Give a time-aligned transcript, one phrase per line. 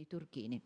[0.00, 0.60] disegni turchini.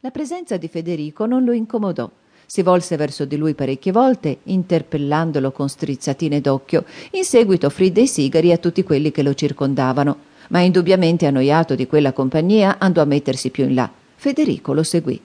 [0.00, 2.10] La presenza di Federico non lo incomodò.
[2.46, 6.84] Si volse verso di lui parecchie volte, interpellandolo con strizzatine d'occhio.
[7.12, 10.16] In seguito offrì dei sigari a tutti quelli che lo circondavano,
[10.48, 13.90] ma indubbiamente annoiato di quella compagnia andò a mettersi più in là.
[14.16, 15.18] Federico lo seguì.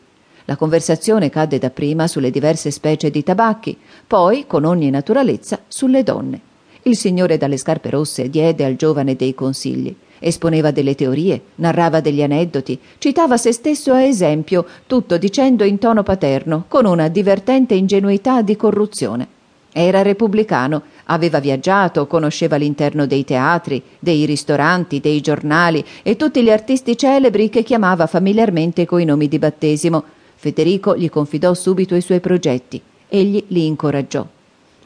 [0.46, 3.78] La conversazione cadde dapprima sulle diverse specie di tabacchi,
[4.08, 6.42] poi, con ogni naturalezza, sulle donne.
[6.84, 9.94] Il signore dalle scarpe rosse diede al giovane dei consigli.
[10.20, 16.04] Esponeva delle teorie, narrava degli aneddoti, citava se stesso a esempio, tutto dicendo in tono
[16.04, 19.28] paterno, con una divertente ingenuità di corruzione.
[19.72, 26.50] Era repubblicano, aveva viaggiato, conosceva l'interno dei teatri, dei ristoranti, dei giornali e tutti gli
[26.50, 30.04] artisti celebri che chiamava familiarmente coi nomi di battesimo.
[30.36, 32.82] Federico gli confidò subito i suoi progetti.
[33.08, 34.26] Egli li incoraggiò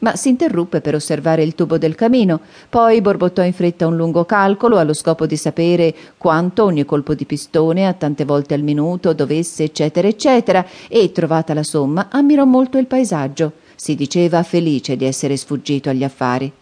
[0.04, 4.26] ma si interruppe per osservare il tubo del camino, poi borbottò in fretta un lungo
[4.26, 9.14] calcolo allo scopo di sapere quanto ogni colpo di pistone a tante volte al minuto
[9.14, 13.52] dovesse, eccetera, eccetera, e, trovata la somma, ammirò molto il paesaggio.
[13.76, 16.52] Si diceva felice di essere sfuggito agli affari.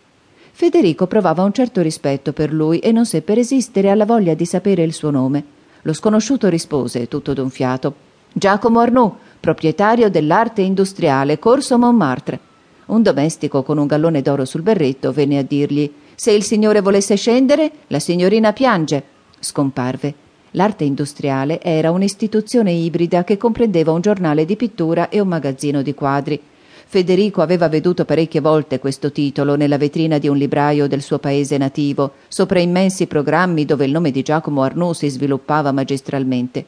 [0.53, 4.85] Federico provava un certo rispetto per lui e non seppe resistere alla voglia di sapere
[4.85, 5.45] il suo nome.
[5.83, 7.93] Lo sconosciuto rispose, tutto d'un fiato,
[8.33, 12.51] Giacomo Arnoux, proprietario dell'arte industriale, corso Montmartre.
[12.93, 17.17] Un domestico con un gallone d'oro sul berretto venne a dirgli Se il signore volesse
[17.17, 19.03] scendere, la signorina piange.
[19.41, 20.15] Scomparve.
[20.51, 25.95] L'arte industriale era un'istituzione ibrida che comprendeva un giornale di pittura e un magazzino di
[25.95, 26.39] quadri.
[26.85, 31.57] Federico aveva veduto parecchie volte questo titolo nella vetrina di un libraio del suo paese
[31.57, 36.67] nativo, sopra immensi programmi dove il nome di Giacomo Arnoux si sviluppava magistralmente.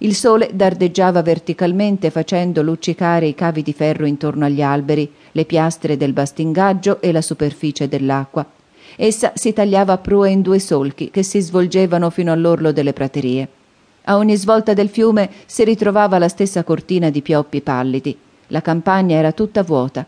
[0.00, 5.96] Il sole dardeggiava verticalmente facendo luccicare i cavi di ferro intorno agli alberi, le piastre
[5.96, 8.44] del bastingaggio e la superficie dell'acqua.
[8.96, 13.46] Essa si tagliava a prua in due solchi che si svolgevano fino all'orlo delle praterie.
[14.04, 18.16] A ogni svolta del fiume si ritrovava la stessa cortina di pioppi pallidi.
[18.48, 20.04] La campagna era tutta vuota.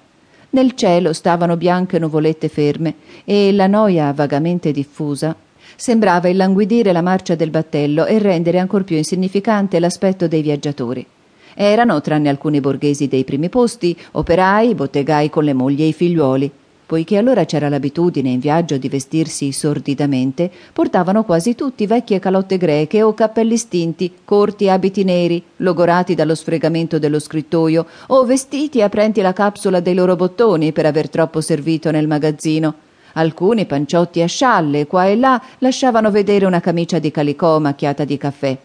[0.51, 5.37] Nel cielo stavano bianche nuvolette ferme e la noia vagamente diffusa
[5.77, 11.07] sembrava illanguidire la marcia del battello e rendere ancor più insignificante l'aspetto dei viaggiatori.
[11.55, 16.51] Erano, tranne alcuni borghesi dei primi posti, operai, bottegai con le mogli e i figliuoli.
[16.91, 23.01] Poiché allora c'era l'abitudine in viaggio di vestirsi sordidamente, portavano quasi tutti vecchie calotte greche
[23.03, 29.33] o cappelli stinti, corti abiti neri, logorati dallo sfregamento dello scrittoio, o vestiti aprenti la
[29.33, 32.75] capsula dei loro bottoni per aver troppo servito nel magazzino.
[33.13, 38.17] Alcuni panciotti a scialle, qua e là, lasciavano vedere una camicia di calicò macchiata di
[38.17, 38.59] caffè.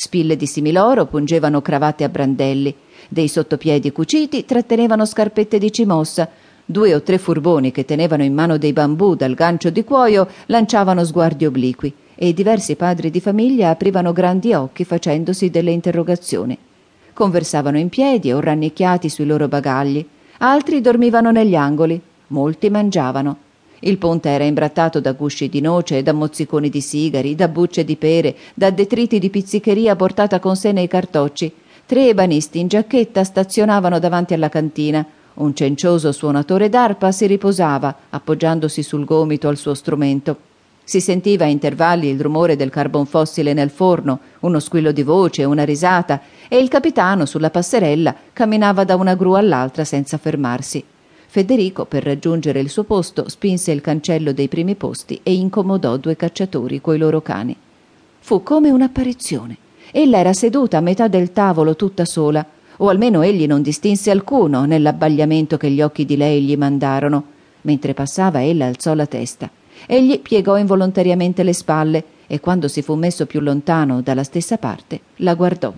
[0.00, 2.72] Spille di similoro pungevano cravatte a brandelli.
[3.08, 6.28] Dei sottopiedi cuciti trattenevano scarpette di cimossa.
[6.64, 11.04] Due o tre furboni che tenevano in mano dei bambù dal gancio di cuoio lanciavano
[11.04, 16.56] sguardi obliqui e diversi padri di famiglia aprivano grandi occhi facendosi delle interrogazioni.
[17.12, 20.06] Conversavano in piedi o rannicchiati sui loro bagagli.
[20.38, 22.00] Altri dormivano negli angoli.
[22.28, 23.36] Molti mangiavano.
[23.80, 27.96] Il ponte era imbrattato da gusci di noce, da mozziconi di sigari, da bucce di
[27.96, 31.52] pere, da detriti di pizzicheria portata con sé nei cartocci.
[31.86, 35.06] Tre ebanisti in giacchetta stazionavano davanti alla cantina.
[35.34, 40.36] Un cencioso suonatore d'arpa si riposava, appoggiandosi sul gomito al suo strumento.
[40.82, 45.44] Si sentiva a intervalli il rumore del carbon fossile nel forno, uno squillo di voce,
[45.44, 50.82] una risata, e il capitano sulla passerella camminava da una gru all'altra senza fermarsi.
[51.30, 56.16] Federico, per raggiungere il suo posto, spinse il cancello dei primi posti e incomodò due
[56.16, 57.54] cacciatori coi loro cani.
[58.18, 59.58] Fu come un'apparizione.
[59.92, 62.44] Ella era seduta a metà del tavolo tutta sola,
[62.78, 67.24] o almeno egli non distinse alcuno nell'abbagliamento che gli occhi di lei gli mandarono.
[67.60, 69.50] Mentre passava ella alzò la testa.
[69.86, 75.00] Egli piegò involontariamente le spalle e quando si fu messo più lontano dalla stessa parte,
[75.16, 75.74] la guardò.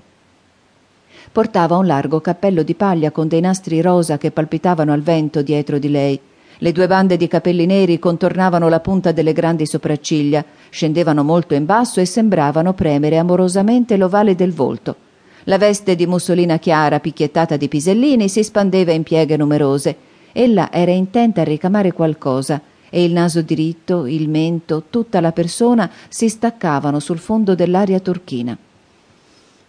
[1.33, 5.79] Portava un largo cappello di paglia con dei nastri rosa che palpitavano al vento dietro
[5.79, 6.21] di lei.
[6.59, 11.65] Le due bande di capelli neri contornavano la punta delle grandi sopracciglia, scendevano molto in
[11.65, 14.97] basso e sembravano premere amorosamente l'ovale del volto.
[15.45, 19.97] La veste di mussolina chiara picchiettata di pisellini si spandeva in pieghe numerose.
[20.33, 22.61] Ella era intenta a ricamare qualcosa
[22.91, 28.59] e il naso diritto, il mento, tutta la persona si staccavano sul fondo dell'aria turchina.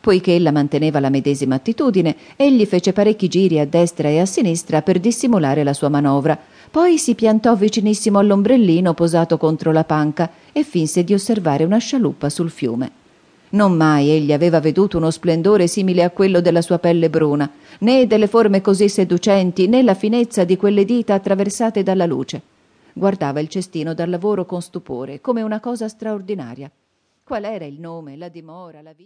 [0.01, 4.81] Poiché ella manteneva la medesima attitudine, egli fece parecchi giri a destra e a sinistra
[4.81, 6.37] per dissimulare la sua manovra.
[6.71, 12.29] Poi si piantò vicinissimo all'ombrellino posato contro la panca e finse di osservare una scialuppa
[12.29, 12.91] sul fiume.
[13.49, 17.47] Non mai egli aveva veduto uno splendore simile a quello della sua pelle bruna,
[17.79, 22.41] né delle forme così seducenti, né la finezza di quelle dita attraversate dalla luce.
[22.93, 26.71] Guardava il cestino dal lavoro con stupore, come una cosa straordinaria.
[27.23, 28.99] Qual era il nome, la dimora, la vita?